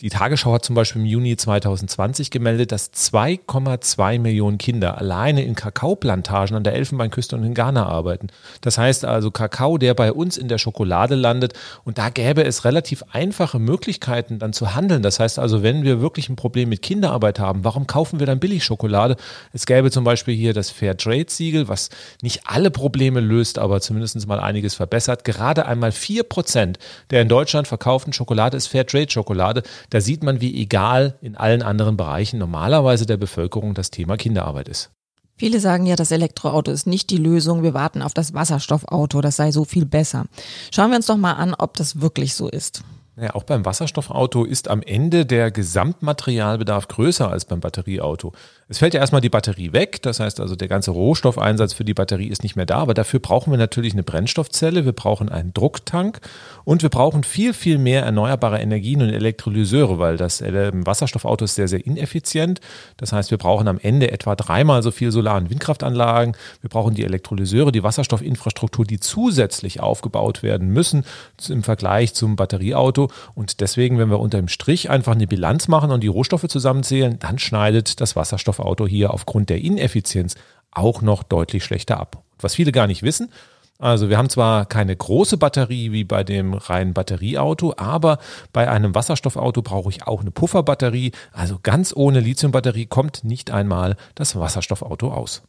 [0.00, 5.54] Die Tagesschau hat zum Beispiel im Juni 2020 gemeldet, dass 2,2 Millionen Kinder alleine in
[5.54, 8.26] Kakaoplantagen an der Elfenbeinküste und in Ghana arbeiten.
[8.60, 11.52] Das heißt also Kakao, der bei uns in der Schokolade landet.
[11.84, 15.02] Und da gäbe es relativ einfache Möglichkeiten dann zu handeln.
[15.02, 18.40] Das heißt also, wenn wir wirklich ein Problem mit Kinderarbeit haben, warum kaufen wir dann
[18.40, 19.14] Billigschokolade?
[19.52, 23.80] Es gäbe zum Beispiel hier das Fair Trade Siegel, was nicht alle Probleme löst, aber
[23.80, 25.24] zumindest mal einiges verbessert.
[25.24, 26.80] Gerade einmal vier Prozent
[27.10, 29.62] der in Deutschland verkauften Schokolade ist Fair Trade Schokolade.
[29.90, 34.68] Da sieht man, wie egal in allen anderen Bereichen normalerweise der Bevölkerung das Thema Kinderarbeit
[34.68, 34.90] ist.
[35.36, 37.62] Viele sagen ja, das Elektroauto ist nicht die Lösung.
[37.64, 39.20] Wir warten auf das Wasserstoffauto.
[39.20, 40.26] Das sei so viel besser.
[40.72, 42.82] Schauen wir uns doch mal an, ob das wirklich so ist.
[43.16, 48.32] Ja, auch beim Wasserstoffauto ist am Ende der Gesamtmaterialbedarf größer als beim Batterieauto.
[48.74, 51.94] Es fällt ja erstmal die Batterie weg, das heißt also der ganze Rohstoffeinsatz für die
[51.94, 55.54] Batterie ist nicht mehr da, aber dafür brauchen wir natürlich eine Brennstoffzelle, wir brauchen einen
[55.54, 56.20] Drucktank.
[56.64, 61.54] Und wir brauchen viel, viel mehr erneuerbare Energien und Elektrolyseure, weil das äh, Wasserstoffauto ist
[61.54, 62.60] sehr, sehr ineffizient.
[62.96, 66.94] Das heißt, wir brauchen am Ende etwa dreimal so viel Solar- und Windkraftanlagen, wir brauchen
[66.94, 71.04] die Elektrolyseure, die Wasserstoffinfrastruktur, die zusätzlich aufgebaut werden müssen
[71.48, 73.08] im Vergleich zum Batterieauto.
[73.36, 77.20] Und deswegen, wenn wir unter dem Strich einfach eine Bilanz machen und die Rohstoffe zusammenzählen,
[77.20, 80.34] dann schneidet das Wasserstoffauto hier aufgrund der Ineffizienz
[80.70, 82.22] auch noch deutlich schlechter ab.
[82.40, 83.30] Was viele gar nicht wissen,
[83.78, 88.18] also wir haben zwar keine große Batterie wie bei dem reinen Batterieauto, aber
[88.52, 91.12] bei einem Wasserstoffauto brauche ich auch eine Pufferbatterie.
[91.32, 95.42] Also ganz ohne Lithiumbatterie kommt nicht einmal das Wasserstoffauto aus.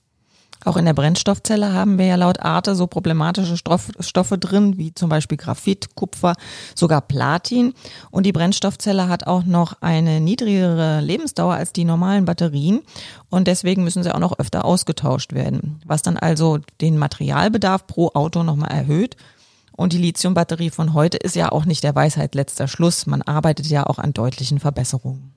[0.64, 4.96] Auch in der Brennstoffzelle haben wir ja laut Arte so problematische Stoff, Stoffe drin, wie
[4.96, 6.34] zum Beispiel Graphit, Kupfer,
[6.74, 7.74] sogar Platin.
[8.10, 12.82] Und die Brennstoffzelle hat auch noch eine niedrigere Lebensdauer als die normalen Batterien.
[13.30, 15.82] Und deswegen müssen sie auch noch öfter ausgetauscht werden.
[15.86, 19.18] Was dann also den Materialbedarf pro Auto nochmal erhöht.
[19.78, 23.06] Und die Lithiumbatterie von heute ist ja auch nicht der Weisheit letzter Schluss.
[23.06, 25.35] Man arbeitet ja auch an deutlichen Verbesserungen.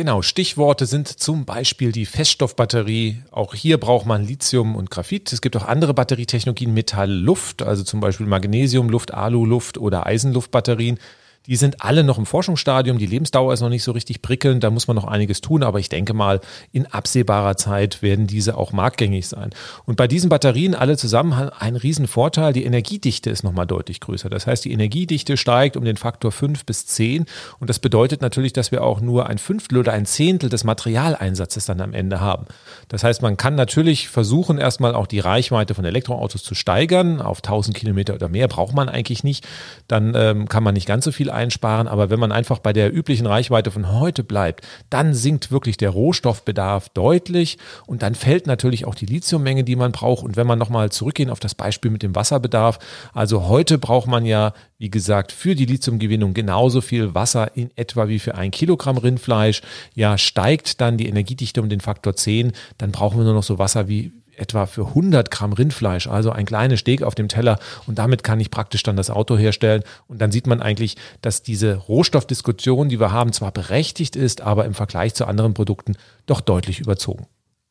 [0.00, 3.22] Genau, Stichworte sind zum Beispiel die Feststoffbatterie.
[3.32, 5.30] Auch hier braucht man Lithium und Graphit.
[5.30, 10.06] Es gibt auch andere Batterietechnologien, Metall, Luft, also zum Beispiel Magnesium, Luft, Alu, Luft oder
[10.06, 10.98] Eisenluftbatterien.
[11.46, 12.98] Die sind alle noch im Forschungsstadium.
[12.98, 14.62] Die Lebensdauer ist noch nicht so richtig prickelnd.
[14.62, 15.62] Da muss man noch einiges tun.
[15.62, 19.50] Aber ich denke mal, in absehbarer Zeit werden diese auch marktgängig sein.
[19.86, 22.52] Und bei diesen Batterien alle zusammen haben einen riesen Vorteil.
[22.52, 24.28] Die Energiedichte ist nochmal deutlich größer.
[24.28, 27.24] Das heißt, die Energiedichte steigt um den Faktor 5 bis 10.
[27.58, 31.64] Und das bedeutet natürlich, dass wir auch nur ein Fünftel oder ein Zehntel des Materialeinsatzes
[31.64, 32.46] dann am Ende haben.
[32.88, 37.22] Das heißt, man kann natürlich versuchen, erstmal auch die Reichweite von Elektroautos zu steigern.
[37.22, 39.48] Auf 1000 Kilometer oder mehr braucht man eigentlich nicht.
[39.88, 41.88] Dann ähm, kann man nicht ganz so viel einsparen.
[41.88, 45.90] Aber wenn man einfach bei der üblichen Reichweite von heute bleibt, dann sinkt wirklich der
[45.90, 50.24] Rohstoffbedarf deutlich und dann fällt natürlich auch die Lithiummenge, die man braucht.
[50.24, 52.78] Und wenn man nochmal zurückgehen auf das Beispiel mit dem Wasserbedarf,
[53.12, 58.08] also heute braucht man ja, wie gesagt, für die Lithiumgewinnung genauso viel Wasser in etwa
[58.08, 59.62] wie für ein Kilogramm Rindfleisch.
[59.94, 63.58] Ja, steigt dann die Energiedichte um den Faktor 10, dann brauchen wir nur noch so
[63.58, 67.98] Wasser wie etwa für 100 Gramm Rindfleisch, also ein kleines Steg auf dem Teller und
[67.98, 71.74] damit kann ich praktisch dann das Auto herstellen und dann sieht man eigentlich, dass diese
[71.76, 76.80] Rohstoffdiskussion, die wir haben, zwar berechtigt ist, aber im Vergleich zu anderen Produkten doch deutlich
[76.80, 77.26] überzogen.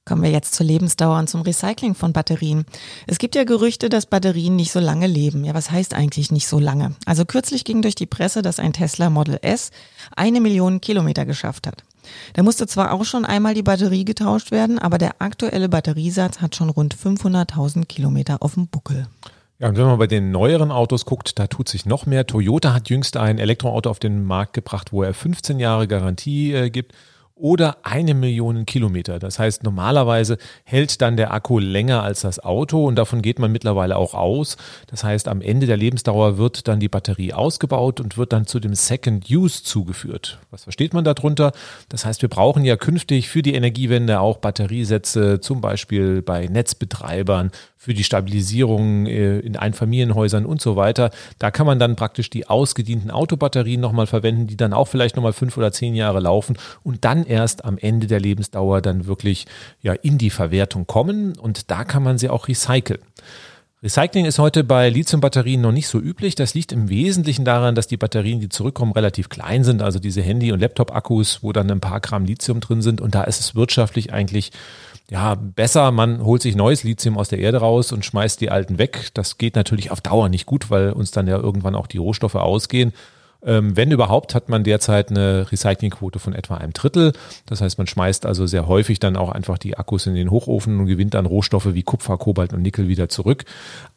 [0.05, 2.65] Kommen wir jetzt zur Lebensdauer und zum Recycling von Batterien.
[3.05, 5.45] Es gibt ja Gerüchte, dass Batterien nicht so lange leben.
[5.45, 6.95] Ja, was heißt eigentlich nicht so lange?
[7.05, 9.69] Also kürzlich ging durch die Presse, dass ein Tesla Model S
[10.15, 11.83] eine Million Kilometer geschafft hat.
[12.33, 16.55] Da musste zwar auch schon einmal die Batterie getauscht werden, aber der aktuelle Batteriesatz hat
[16.55, 19.07] schon rund 500.000 Kilometer auf dem Buckel.
[19.59, 22.25] Ja, und wenn man bei den neueren Autos guckt, da tut sich noch mehr.
[22.25, 26.69] Toyota hat jüngst ein Elektroauto auf den Markt gebracht, wo er 15 Jahre Garantie äh,
[26.69, 26.93] gibt
[27.39, 29.17] oder eine Million Kilometer.
[29.17, 33.51] Das heißt, normalerweise hält dann der Akku länger als das Auto und davon geht man
[33.51, 34.57] mittlerweile auch aus.
[34.87, 38.59] Das heißt, am Ende der Lebensdauer wird dann die Batterie ausgebaut und wird dann zu
[38.59, 40.39] dem Second Use zugeführt.
[40.51, 41.53] Was versteht man darunter?
[41.87, 47.51] Das heißt, wir brauchen ja künftig für die Energiewende auch Batteriesätze, zum Beispiel bei Netzbetreibern,
[47.81, 51.11] für die Stabilisierung äh, in Einfamilienhäusern und so weiter.
[51.39, 55.31] Da kann man dann praktisch die ausgedienten Autobatterien nochmal verwenden, die dann auch vielleicht nochmal
[55.31, 59.47] fünf oder zehn Jahre laufen und dann erst am Ende der Lebensdauer dann wirklich
[59.81, 62.99] ja in die Verwertung kommen und da kann man sie auch recyceln.
[63.81, 66.35] Recycling ist heute bei Lithiumbatterien noch nicht so üblich.
[66.35, 69.81] Das liegt im Wesentlichen daran, dass die Batterien, die zurückkommen, relativ klein sind.
[69.81, 72.99] Also diese Handy- und Laptop-Akkus, wo dann ein paar Gramm Lithium drin sind.
[72.99, 74.51] Und da ist es wirtschaftlich eigentlich
[75.09, 78.77] ja, besser, man holt sich neues Lithium aus der Erde raus und schmeißt die alten
[78.77, 79.09] weg.
[79.15, 82.35] Das geht natürlich auf Dauer nicht gut, weil uns dann ja irgendwann auch die Rohstoffe
[82.35, 82.93] ausgehen.
[83.41, 87.13] Ähm, wenn überhaupt, hat man derzeit eine Recyclingquote von etwa einem Drittel.
[87.45, 90.79] Das heißt, man schmeißt also sehr häufig dann auch einfach die Akkus in den Hochofen
[90.79, 93.45] und gewinnt dann Rohstoffe wie Kupfer, Kobalt und Nickel wieder zurück.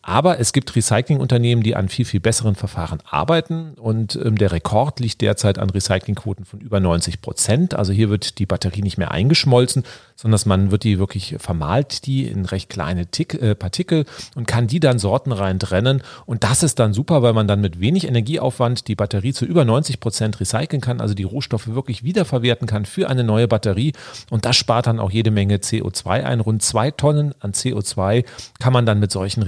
[0.02, 4.98] Aber es gibt Recyclingunternehmen, die an viel, viel besseren Verfahren arbeiten und ähm, der Rekord
[4.98, 7.74] liegt derzeit an Recyclingquoten von über 90 Prozent.
[7.74, 9.84] Also hier wird die Batterie nicht mehr eingeschmolzen,
[10.16, 14.66] sondern man wird die wirklich vermalt, die in recht kleine Tick, äh, Partikel und kann
[14.66, 16.02] die dann sortenrein trennen.
[16.26, 19.64] Und das ist dann super, weil man dann mit wenig Energieaufwand die Batterie zu über
[19.64, 23.92] 90 Prozent recyceln kann, also die Rohstoffe wirklich wiederverwerten kann für eine neue Batterie.
[24.30, 26.40] Und das spart dann auch jede Menge CO2 ein.
[26.40, 28.24] Rund zwei Tonnen an CO2
[28.58, 29.42] kann man dann mit solchen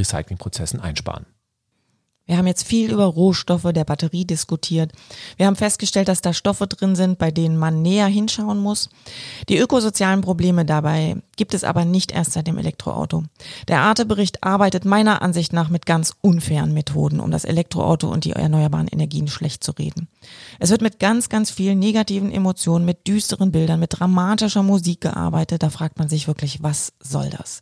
[0.44, 1.26] Recyclingprozessen einsparen.
[2.26, 4.92] Wir haben jetzt viel über Rohstoffe der Batterie diskutiert.
[5.36, 8.88] Wir haben festgestellt, dass da Stoffe drin sind, bei denen man näher hinschauen muss.
[9.50, 13.24] Die ökosozialen Probleme dabei gibt es aber nicht erst seit dem Elektroauto.
[13.68, 18.32] Der Arte-Bericht arbeitet meiner Ansicht nach mit ganz unfairen Methoden, um das Elektroauto und die
[18.32, 20.08] erneuerbaren Energien schlecht zu reden.
[20.58, 25.62] Es wird mit ganz, ganz vielen negativen Emotionen, mit düsteren Bildern, mit dramatischer Musik gearbeitet.
[25.62, 27.60] Da fragt man sich wirklich, was soll das?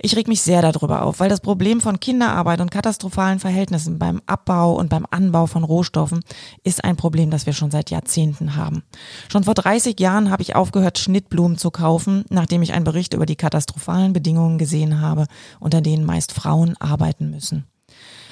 [0.00, 4.22] Ich reg mich sehr darüber auf, weil das Problem von Kinderarbeit und katastrophalen Verhältnissen beim
[4.26, 6.20] Abbau und beim Anbau von Rohstoffen
[6.62, 8.84] ist ein Problem, das wir schon seit Jahrzehnten haben.
[9.28, 13.26] Schon vor 30 Jahren habe ich aufgehört, Schnittblumen zu kaufen, nachdem ich einen Bericht über
[13.26, 15.26] die katastrophalen Bedingungen gesehen habe,
[15.58, 17.66] unter denen meist Frauen arbeiten müssen.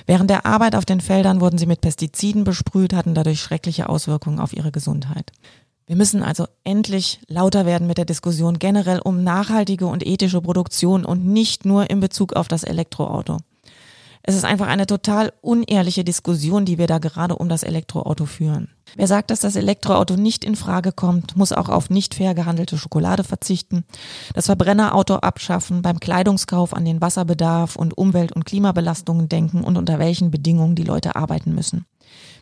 [0.06, 4.38] Während der Arbeit auf den Feldern wurden sie mit Pestiziden besprüht, hatten dadurch schreckliche Auswirkungen
[4.38, 5.32] auf ihre Gesundheit.
[5.88, 11.04] Wir müssen also endlich lauter werden mit der Diskussion generell um nachhaltige und ethische Produktion
[11.04, 13.38] und nicht nur in Bezug auf das Elektroauto.
[14.28, 18.68] Es ist einfach eine total unehrliche Diskussion, die wir da gerade um das Elektroauto führen.
[18.96, 22.76] Wer sagt, dass das Elektroauto nicht in Frage kommt, muss auch auf nicht fair gehandelte
[22.76, 23.84] Schokolade verzichten,
[24.34, 30.00] das Verbrennerauto abschaffen, beim Kleidungskauf an den Wasserbedarf und Umwelt- und Klimabelastungen denken und unter
[30.00, 31.86] welchen Bedingungen die Leute arbeiten müssen.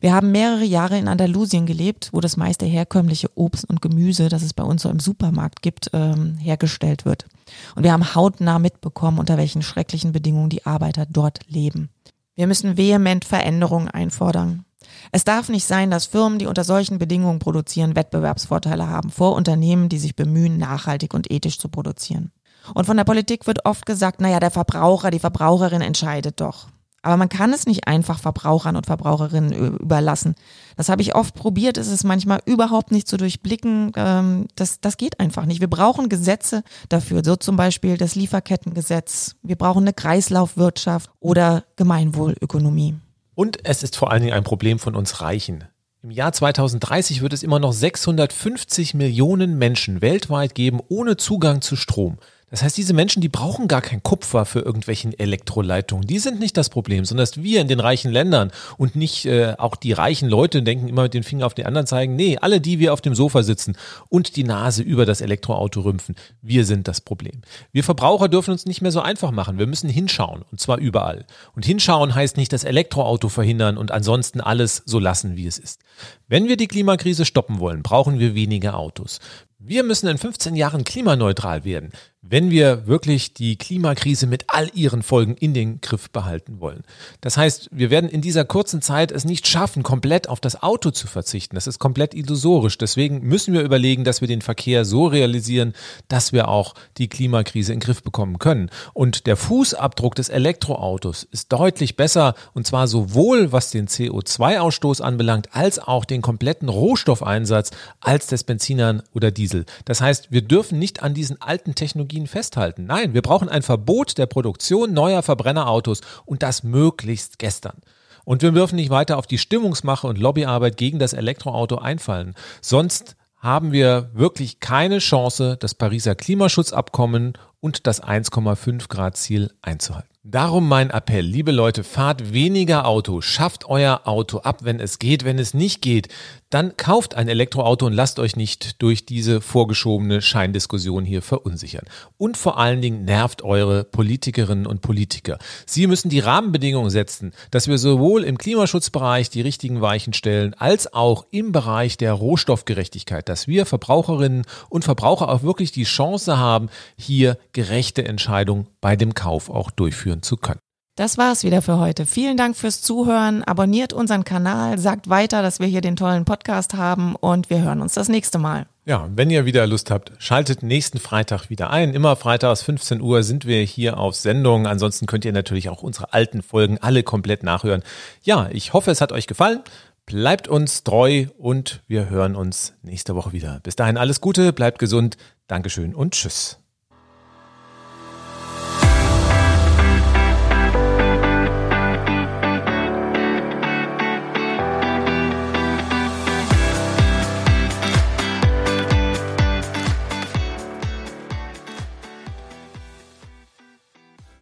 [0.01, 4.43] Wir haben mehrere Jahre in Andalusien gelebt, wo das meiste herkömmliche Obst und Gemüse, das
[4.43, 7.27] es bei uns so im Supermarkt gibt, ähm, hergestellt wird.
[7.75, 11.91] Und wir haben hautnah mitbekommen, unter welchen schrecklichen Bedingungen die Arbeiter dort leben.
[12.35, 14.65] Wir müssen vehement Veränderungen einfordern.
[15.13, 19.89] Es darf nicht sein, dass Firmen, die unter solchen Bedingungen produzieren, Wettbewerbsvorteile haben vor Unternehmen,
[19.89, 22.33] die sich bemühen, nachhaltig und ethisch zu produzieren.
[22.75, 26.69] Und von der Politik wird oft gesagt, naja, der Verbraucher, die Verbraucherin entscheidet doch.
[27.05, 30.37] Aber man kann es nicht einfach Verbrauchern und Verbraucherinnen überlassen.
[30.79, 33.93] Das habe ich oft probiert, es ist manchmal überhaupt nicht zu durchblicken.
[33.95, 35.61] Ähm, das, das geht einfach nicht.
[35.61, 39.37] Wir brauchen Gesetze dafür, so zum Beispiel das Lieferkettengesetz.
[39.43, 42.95] Wir brauchen eine Kreislaufwirtschaft oder Gemeinwohlökonomie.
[43.35, 45.65] Und es ist vor allen Dingen ein Problem von uns Reichen.
[46.03, 51.77] Im Jahr 2030 wird es immer noch 650 Millionen Menschen weltweit geben ohne Zugang zu
[51.77, 52.17] Strom.
[52.55, 56.07] Das heißt, diese Menschen, die brauchen gar kein Kupfer für irgendwelchen Elektroleitungen.
[56.07, 59.57] Die sind nicht das Problem, sondern dass wir in den reichen Ländern und nicht äh,
[59.59, 62.15] auch die reichen Leute denken immer mit den Fingern auf den anderen zeigen.
[62.15, 63.77] Nee, alle, die wir auf dem Sofa sitzen
[64.09, 67.41] und die Nase über das Elektroauto rümpfen, wir sind das Problem.
[67.73, 69.59] Wir Verbraucher dürfen uns nicht mehr so einfach machen.
[69.59, 71.27] Wir müssen hinschauen und zwar überall.
[71.57, 75.81] Und hinschauen heißt nicht das Elektroauto verhindern und ansonsten alles so lassen, wie es ist.
[76.29, 79.19] Wenn wir die Klimakrise stoppen wollen, brauchen wir weniger Autos.
[79.59, 81.91] Wir müssen in 15 Jahren klimaneutral werden
[82.27, 86.83] wenn wir wirklich die Klimakrise mit all ihren Folgen in den Griff behalten wollen.
[87.21, 90.91] Das heißt, wir werden in dieser kurzen Zeit es nicht schaffen, komplett auf das Auto
[90.91, 91.55] zu verzichten.
[91.55, 92.79] Das ist komplett illusorisch.
[92.79, 95.75] Deswegen müssen wir überlegen, dass wir den Verkehr so realisieren,
[96.09, 98.71] dass wir auch die Klimakrise in den Griff bekommen können.
[98.95, 105.55] Und der Fußabdruck des Elektroautos ist deutlich besser und zwar sowohl was den CO2-Ausstoß anbelangt,
[105.55, 109.67] als auch den kompletten Rohstoffeinsatz als des Benzinern oder Diesel.
[109.85, 112.87] Das heißt, wir dürfen nicht an diesen alten Technologien Technologien festhalten.
[112.87, 117.79] Nein, wir brauchen ein Verbot der Produktion neuer Verbrennerautos und das möglichst gestern.
[118.25, 122.35] Und wir dürfen nicht weiter auf die Stimmungsmache und Lobbyarbeit gegen das Elektroauto einfallen.
[122.61, 130.15] Sonst haben wir wirklich keine Chance, das Pariser Klimaschutzabkommen und das 1,5 Grad Ziel einzuhalten.
[130.27, 135.23] Darum mein Appell, liebe Leute, fahrt weniger Auto, schafft euer Auto ab, wenn es geht.
[135.23, 136.09] Wenn es nicht geht,
[136.49, 141.85] dann kauft ein Elektroauto und lasst euch nicht durch diese vorgeschobene Scheindiskussion hier verunsichern.
[142.17, 145.39] Und vor allen Dingen nervt eure Politikerinnen und Politiker.
[145.67, 150.95] Sie müssen die Rahmenbedingungen setzen, dass wir sowohl im Klimaschutzbereich die richtigen Weichen stellen, als
[150.95, 156.71] auch im Bereich der Rohstoffgerechtigkeit, dass wir Verbraucherinnen und Verbraucher auch wirklich die Chance haben,
[156.97, 160.61] hier gerechte Entscheidungen bei dem Kauf auch durchführen zu können.
[160.97, 162.07] Das war's wieder für heute.
[162.07, 163.43] Vielen Dank fürs Zuhören.
[163.43, 167.81] Abonniert unseren Kanal, sagt weiter, dass wir hier den tollen Podcast haben und wir hören
[167.81, 168.67] uns das nächste Mal.
[168.85, 171.95] Ja, wenn ihr wieder Lust habt, schaltet nächsten Freitag wieder ein.
[171.95, 174.69] Immer freitags 15 Uhr sind wir hier auf Sendung.
[174.69, 177.83] Ansonsten könnt ihr natürlich auch unsere alten Folgen alle komplett nachhören.
[178.23, 179.63] Ja, ich hoffe, es hat euch gefallen.
[180.07, 183.59] Bleibt uns treu und wir hören uns nächste Woche wieder.
[183.65, 185.17] Bis dahin alles Gute, bleibt gesund.
[185.49, 186.64] Dankeschön und tschüss.